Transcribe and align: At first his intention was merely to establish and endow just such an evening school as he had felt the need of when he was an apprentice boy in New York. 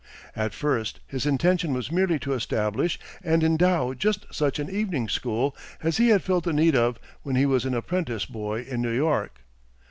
At 0.35 0.55
first 0.55 0.99
his 1.05 1.27
intention 1.27 1.75
was 1.75 1.91
merely 1.91 2.17
to 2.21 2.33
establish 2.33 2.97
and 3.23 3.43
endow 3.43 3.93
just 3.93 4.25
such 4.33 4.57
an 4.57 4.67
evening 4.67 5.07
school 5.07 5.55
as 5.83 5.97
he 5.97 6.09
had 6.09 6.23
felt 6.23 6.43
the 6.45 6.53
need 6.53 6.75
of 6.75 6.97
when 7.21 7.35
he 7.35 7.45
was 7.45 7.65
an 7.65 7.75
apprentice 7.75 8.25
boy 8.25 8.61
in 8.63 8.81
New 8.81 8.93
York. 8.95 9.41